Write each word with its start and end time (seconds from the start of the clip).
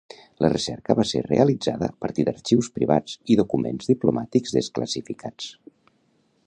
La 0.43 0.49
recerca 0.51 0.95
va 0.99 1.03
ser 1.09 1.21
realitzada 1.25 1.89
a 1.91 1.97
partir 2.05 2.25
d'arxius 2.29 2.71
privats 2.79 3.19
i 3.33 3.37
documents 3.43 3.93
diplomàtics 3.93 4.59
desclassificats. 4.59 5.53